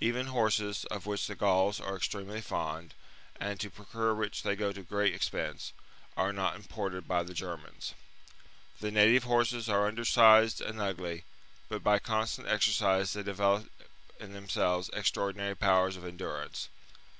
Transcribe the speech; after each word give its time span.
Even 0.00 0.26
horses, 0.28 0.84
of 0.84 1.04
which 1.04 1.26
the 1.26 1.34
Gauls 1.34 1.80
are 1.80 1.96
extremely 1.96 2.40
fond, 2.40 2.94
and 3.40 3.58
to 3.58 3.68
procure 3.70 4.14
which 4.14 4.44
they 4.44 4.54
go 4.54 4.70
to 4.72 4.84
great 4.84 5.12
expense, 5.12 5.72
are 6.16 6.32
not 6.32 6.54
imported 6.54 7.08
by 7.08 7.24
the 7.24 7.34
Germans. 7.34 7.92
The 8.78 8.92
native 8.92 9.24
horses 9.24 9.68
are 9.68 9.88
undersized 9.88 10.60
and 10.60 10.80
ugly, 10.80 11.24
but 11.68 11.82
by 11.82 11.98
constant 11.98 12.46
exercise 12.46 13.14
they 13.14 13.24
develop 13.24 13.68
in 14.20 14.32
them 14.32 14.46
extra 14.92 15.24
ordinary 15.24 15.56
powers 15.56 15.96
of 15.96 16.04
endurance. 16.04 16.68